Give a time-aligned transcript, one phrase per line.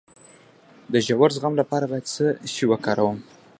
[0.91, 3.17] د ژور زخم لپاره باید څه شی وکاروم؟